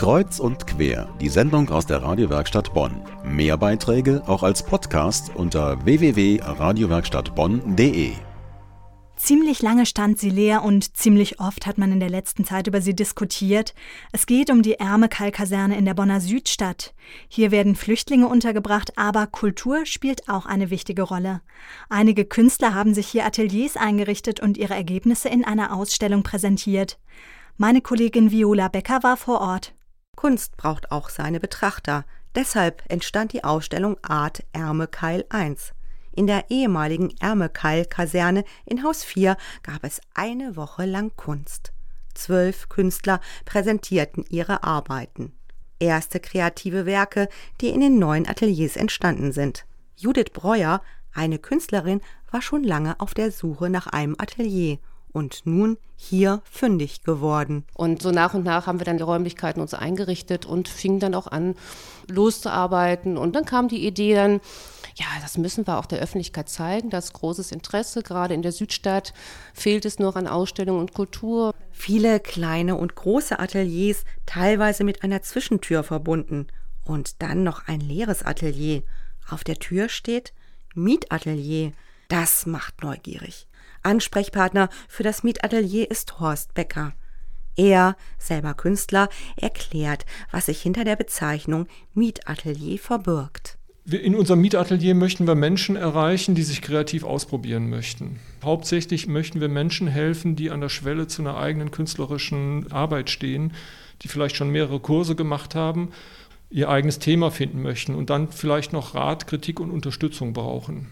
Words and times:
Kreuz 0.00 0.40
und 0.40 0.66
quer, 0.66 1.14
die 1.20 1.28
Sendung 1.28 1.68
aus 1.68 1.84
der 1.84 2.02
Radiowerkstatt 2.02 2.72
Bonn. 2.72 3.02
Mehr 3.22 3.58
Beiträge 3.58 4.22
auch 4.26 4.42
als 4.42 4.62
Podcast 4.62 5.30
unter 5.34 5.84
www.radiowerkstattbonn.de. 5.84 8.12
Ziemlich 9.16 9.60
lange 9.60 9.84
stand 9.84 10.18
sie 10.18 10.30
leer 10.30 10.62
und 10.62 10.96
ziemlich 10.96 11.38
oft 11.38 11.66
hat 11.66 11.76
man 11.76 11.92
in 11.92 12.00
der 12.00 12.08
letzten 12.08 12.46
Zeit 12.46 12.66
über 12.66 12.80
sie 12.80 12.96
diskutiert. 12.96 13.74
Es 14.10 14.24
geht 14.24 14.48
um 14.48 14.62
die 14.62 14.80
Ärmekal-Kaserne 14.80 15.76
in 15.76 15.84
der 15.84 15.92
Bonner 15.92 16.22
Südstadt. 16.22 16.94
Hier 17.28 17.50
werden 17.50 17.76
Flüchtlinge 17.76 18.26
untergebracht, 18.26 18.96
aber 18.96 19.26
Kultur 19.26 19.84
spielt 19.84 20.30
auch 20.30 20.46
eine 20.46 20.70
wichtige 20.70 21.02
Rolle. 21.02 21.42
Einige 21.90 22.24
Künstler 22.24 22.72
haben 22.72 22.94
sich 22.94 23.06
hier 23.06 23.26
Ateliers 23.26 23.76
eingerichtet 23.76 24.40
und 24.40 24.56
ihre 24.56 24.72
Ergebnisse 24.72 25.28
in 25.28 25.44
einer 25.44 25.76
Ausstellung 25.76 26.22
präsentiert. 26.22 26.98
Meine 27.58 27.82
Kollegin 27.82 28.30
Viola 28.30 28.68
Becker 28.68 29.02
war 29.02 29.18
vor 29.18 29.42
Ort. 29.42 29.74
Kunst 30.20 30.58
braucht 30.58 30.92
auch 30.92 31.08
seine 31.08 31.40
Betrachter. 31.40 32.04
Deshalb 32.34 32.82
entstand 32.90 33.32
die 33.32 33.42
Ausstellung 33.42 33.96
Art 34.02 34.44
Ärmekeil 34.52 35.24
1. 35.30 35.72
In 36.12 36.26
der 36.26 36.50
ehemaligen 36.50 37.14
Ärmekeil-Kaserne 37.20 38.44
in 38.66 38.84
Haus 38.84 39.02
4 39.02 39.38
gab 39.62 39.82
es 39.82 40.02
eine 40.12 40.56
Woche 40.56 40.84
lang 40.84 41.10
Kunst. 41.16 41.72
Zwölf 42.12 42.68
Künstler 42.68 43.22
präsentierten 43.46 44.26
ihre 44.28 44.62
Arbeiten. 44.62 45.32
Erste 45.78 46.20
kreative 46.20 46.84
Werke, 46.84 47.30
die 47.62 47.70
in 47.70 47.80
den 47.80 47.98
neuen 47.98 48.28
Ateliers 48.28 48.76
entstanden 48.76 49.32
sind. 49.32 49.64
Judith 49.96 50.34
Breuer, 50.34 50.82
eine 51.14 51.38
Künstlerin, 51.38 52.02
war 52.30 52.42
schon 52.42 52.62
lange 52.62 53.00
auf 53.00 53.14
der 53.14 53.32
Suche 53.32 53.70
nach 53.70 53.86
einem 53.86 54.16
Atelier 54.18 54.80
und 55.12 55.42
nun 55.44 55.76
hier 55.96 56.40
fündig 56.44 57.02
geworden. 57.02 57.64
Und 57.74 58.00
so 58.00 58.10
nach 58.10 58.34
und 58.34 58.44
nach 58.44 58.66
haben 58.66 58.80
wir 58.80 58.86
dann 58.86 58.96
die 58.96 59.02
Räumlichkeiten 59.02 59.60
uns 59.60 59.74
eingerichtet 59.74 60.46
und 60.46 60.68
fingen 60.68 60.98
dann 60.98 61.14
auch 61.14 61.26
an, 61.26 61.54
loszuarbeiten. 62.08 63.18
Und 63.18 63.36
dann 63.36 63.44
kam 63.44 63.68
die 63.68 63.86
Idee 63.86 64.14
dann, 64.14 64.40
ja, 64.94 65.06
das 65.20 65.38
müssen 65.38 65.66
wir 65.66 65.78
auch 65.78 65.86
der 65.86 66.00
Öffentlichkeit 66.00 66.48
zeigen. 66.48 66.90
Das 66.90 67.06
ist 67.06 67.12
großes 67.12 67.52
Interesse. 67.52 68.02
Gerade 68.02 68.34
in 68.34 68.42
der 68.42 68.52
Südstadt 68.52 69.12
fehlt 69.54 69.84
es 69.84 69.98
noch 69.98 70.16
an 70.16 70.26
Ausstellung 70.26 70.78
und 70.78 70.94
Kultur. 70.94 71.54
Viele 71.70 72.20
kleine 72.20 72.76
und 72.76 72.94
große 72.94 73.38
Ateliers, 73.38 74.04
teilweise 74.26 74.84
mit 74.84 75.02
einer 75.04 75.22
Zwischentür 75.22 75.82
verbunden. 75.82 76.46
Und 76.84 77.22
dann 77.22 77.44
noch 77.44 77.68
ein 77.68 77.80
leeres 77.80 78.22
Atelier. 78.22 78.82
Auf 79.28 79.44
der 79.44 79.56
Tür 79.56 79.88
steht 79.88 80.32
Mietatelier. 80.74 81.72
Das 82.10 82.44
macht 82.44 82.82
neugierig. 82.82 83.46
Ansprechpartner 83.84 84.68
für 84.88 85.04
das 85.04 85.22
Mietatelier 85.22 85.88
ist 85.88 86.18
Horst 86.18 86.54
Becker. 86.54 86.92
Er, 87.54 87.96
selber 88.18 88.54
Künstler, 88.54 89.08
erklärt, 89.36 90.04
was 90.32 90.46
sich 90.46 90.60
hinter 90.60 90.82
der 90.82 90.96
Bezeichnung 90.96 91.68
Mietatelier 91.94 92.80
verbirgt. 92.80 93.58
In 93.84 94.16
unserem 94.16 94.40
Mietatelier 94.40 94.96
möchten 94.96 95.28
wir 95.28 95.36
Menschen 95.36 95.76
erreichen, 95.76 96.34
die 96.34 96.42
sich 96.42 96.62
kreativ 96.62 97.04
ausprobieren 97.04 97.70
möchten. 97.70 98.18
Hauptsächlich 98.42 99.06
möchten 99.06 99.40
wir 99.40 99.48
Menschen 99.48 99.86
helfen, 99.86 100.34
die 100.34 100.50
an 100.50 100.60
der 100.60 100.68
Schwelle 100.68 101.06
zu 101.06 101.22
einer 101.22 101.36
eigenen 101.36 101.70
künstlerischen 101.70 102.72
Arbeit 102.72 103.08
stehen, 103.10 103.52
die 104.02 104.08
vielleicht 104.08 104.34
schon 104.34 104.50
mehrere 104.50 104.80
Kurse 104.80 105.14
gemacht 105.14 105.54
haben, 105.54 105.92
ihr 106.50 106.70
eigenes 106.70 106.98
Thema 106.98 107.30
finden 107.30 107.62
möchten 107.62 107.94
und 107.94 108.10
dann 108.10 108.32
vielleicht 108.32 108.72
noch 108.72 108.96
Rat, 108.96 109.28
Kritik 109.28 109.60
und 109.60 109.70
Unterstützung 109.70 110.32
brauchen. 110.32 110.88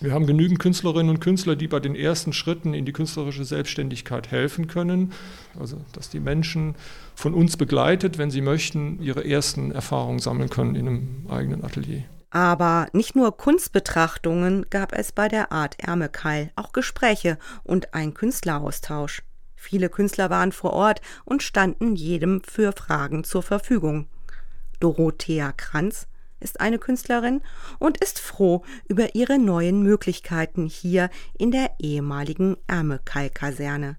Wir 0.00 0.12
haben 0.12 0.26
genügend 0.26 0.60
Künstlerinnen 0.60 1.10
und 1.10 1.20
Künstler, 1.20 1.56
die 1.56 1.66
bei 1.66 1.80
den 1.80 1.96
ersten 1.96 2.32
Schritten 2.32 2.72
in 2.72 2.84
die 2.84 2.92
künstlerische 2.92 3.44
Selbstständigkeit 3.44 4.30
helfen 4.30 4.68
können. 4.68 5.12
Also, 5.58 5.80
dass 5.92 6.08
die 6.08 6.20
Menschen 6.20 6.76
von 7.16 7.34
uns 7.34 7.56
begleitet, 7.56 8.16
wenn 8.16 8.30
sie 8.30 8.40
möchten, 8.40 9.02
ihre 9.02 9.28
ersten 9.28 9.72
Erfahrungen 9.72 10.20
sammeln 10.20 10.50
können 10.50 10.76
in 10.76 10.86
einem 10.86 11.26
eigenen 11.28 11.64
Atelier. 11.64 12.04
Aber 12.30 12.88
nicht 12.92 13.16
nur 13.16 13.36
Kunstbetrachtungen 13.36 14.66
gab 14.70 14.92
es 14.92 15.10
bei 15.10 15.26
der 15.26 15.50
Art 15.50 15.74
Ärmekeil, 15.80 16.52
auch 16.54 16.72
Gespräche 16.72 17.36
und 17.64 17.94
ein 17.94 18.14
Künstleraustausch. 18.14 19.22
Viele 19.56 19.88
Künstler 19.88 20.30
waren 20.30 20.52
vor 20.52 20.74
Ort 20.74 21.00
und 21.24 21.42
standen 21.42 21.96
jedem 21.96 22.42
für 22.44 22.72
Fragen 22.72 23.24
zur 23.24 23.42
Verfügung. 23.42 24.06
Dorothea 24.78 25.50
Kranz, 25.52 26.06
ist 26.40 26.60
eine 26.60 26.78
Künstlerin 26.78 27.40
und 27.78 27.98
ist 27.98 28.18
froh 28.18 28.64
über 28.88 29.14
ihre 29.14 29.38
neuen 29.38 29.82
Möglichkeiten 29.82 30.66
hier 30.66 31.10
in 31.38 31.50
der 31.50 31.72
ehemaligen 31.78 32.56
Ärmekeil-Kaserne. 32.66 33.98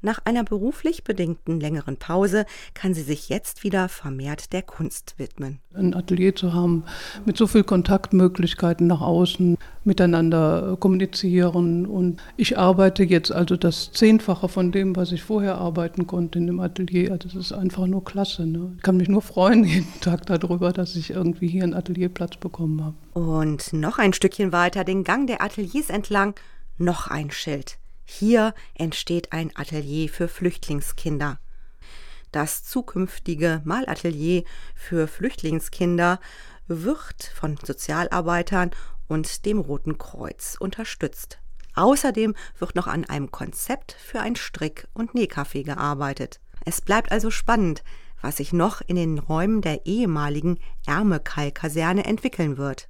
Nach 0.00 0.20
einer 0.24 0.44
beruflich 0.44 1.04
bedingten 1.04 1.60
längeren 1.60 1.96
Pause 1.96 2.46
kann 2.74 2.94
sie 2.94 3.02
sich 3.02 3.28
jetzt 3.28 3.64
wieder 3.64 3.88
vermehrt 3.88 4.52
der 4.52 4.62
Kunst 4.62 5.14
widmen. 5.18 5.60
Ein 5.74 5.94
Atelier 5.94 6.34
zu 6.34 6.52
haben 6.52 6.84
mit 7.24 7.36
so 7.36 7.46
viel 7.46 7.64
Kontaktmöglichkeiten 7.64 8.86
nach 8.86 9.00
außen, 9.00 9.56
miteinander 9.84 10.76
kommunizieren. 10.78 11.86
Und 11.86 12.20
ich 12.36 12.58
arbeite 12.58 13.02
jetzt 13.02 13.32
also 13.32 13.56
das 13.56 13.90
Zehnfache 13.92 14.48
von 14.48 14.70
dem, 14.70 14.94
was 14.94 15.10
ich 15.10 15.22
vorher 15.22 15.56
arbeiten 15.56 16.06
konnte 16.06 16.38
in 16.38 16.46
dem 16.46 16.60
Atelier. 16.60 17.12
Also 17.12 17.28
das 17.28 17.36
ist 17.36 17.52
einfach 17.52 17.86
nur 17.86 18.04
klasse. 18.04 18.46
Ne? 18.46 18.72
Ich 18.76 18.82
kann 18.82 18.96
mich 18.96 19.08
nur 19.08 19.22
freuen 19.22 19.64
jeden 19.64 20.00
Tag 20.00 20.26
darüber, 20.26 20.72
dass 20.72 20.94
ich 20.94 21.10
irgendwie 21.10 21.48
hier 21.48 21.64
einen 21.64 21.74
Atelierplatz 21.74 22.36
bekommen 22.36 22.84
habe. 22.84 22.94
Und 23.14 23.72
noch 23.72 23.98
ein 23.98 24.12
Stückchen 24.12 24.52
weiter 24.52 24.84
den 24.84 25.02
Gang 25.02 25.26
der 25.26 25.42
Ateliers 25.42 25.90
entlang, 25.90 26.34
noch 26.76 27.08
ein 27.08 27.30
Schild. 27.30 27.78
Hier 28.10 28.54
entsteht 28.74 29.32
ein 29.32 29.54
Atelier 29.54 30.08
für 30.08 30.28
Flüchtlingskinder. 30.28 31.38
Das 32.32 32.64
zukünftige 32.64 33.60
Malatelier 33.64 34.44
für 34.74 35.06
Flüchtlingskinder 35.06 36.18
wird 36.66 37.22
von 37.22 37.58
Sozialarbeitern 37.62 38.70
und 39.08 39.44
dem 39.44 39.58
Roten 39.58 39.98
Kreuz 39.98 40.56
unterstützt. 40.58 41.38
Außerdem 41.74 42.34
wird 42.58 42.74
noch 42.74 42.86
an 42.86 43.04
einem 43.04 43.30
Konzept 43.30 43.92
für 43.92 44.20
ein 44.20 44.36
Strick- 44.36 44.88
und 44.94 45.12
Nähcafé 45.12 45.62
gearbeitet. 45.62 46.40
Es 46.64 46.80
bleibt 46.80 47.12
also 47.12 47.30
spannend, 47.30 47.84
was 48.22 48.38
sich 48.38 48.54
noch 48.54 48.80
in 48.80 48.96
den 48.96 49.18
Räumen 49.18 49.60
der 49.60 49.84
ehemaligen 49.84 50.58
Ärmekall-Kaserne 50.86 52.06
entwickeln 52.06 52.56
wird 52.56 52.88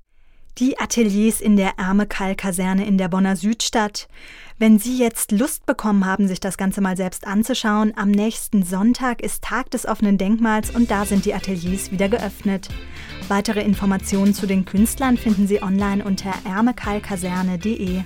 die 0.58 0.78
Ateliers 0.78 1.40
in 1.40 1.56
der 1.56 1.78
Ärmekall-Kaserne 1.78 2.86
in 2.86 2.98
der 2.98 3.08
Bonner 3.08 3.36
Südstadt. 3.36 4.08
Wenn 4.58 4.78
Sie 4.78 4.98
jetzt 4.98 5.30
Lust 5.30 5.66
bekommen 5.66 6.04
haben, 6.04 6.26
sich 6.26 6.40
das 6.40 6.56
Ganze 6.56 6.80
mal 6.80 6.96
selbst 6.96 7.26
anzuschauen, 7.26 7.92
am 7.96 8.10
nächsten 8.10 8.64
Sonntag 8.64 9.22
ist 9.22 9.44
Tag 9.44 9.70
des 9.70 9.86
offenen 9.86 10.18
Denkmals 10.18 10.70
und 10.70 10.90
da 10.90 11.04
sind 11.04 11.24
die 11.24 11.34
Ateliers 11.34 11.92
wieder 11.92 12.08
geöffnet. 12.08 12.68
Weitere 13.28 13.62
Informationen 13.62 14.34
zu 14.34 14.46
den 14.46 14.64
Künstlern 14.64 15.16
finden 15.16 15.46
Sie 15.46 15.62
online 15.62 16.04
unter 16.04 16.32
ärmekallkaserne.de. 16.44 18.02